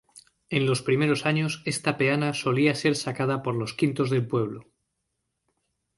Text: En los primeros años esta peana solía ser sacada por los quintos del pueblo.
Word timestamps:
En 0.49 0.65
los 0.65 0.81
primeros 0.81 1.27
años 1.27 1.61
esta 1.63 1.95
peana 1.99 2.33
solía 2.33 2.73
ser 2.73 2.95
sacada 2.95 3.43
por 3.43 3.53
los 3.55 3.75
quintos 3.75 4.09
del 4.09 4.25
pueblo. 4.27 4.65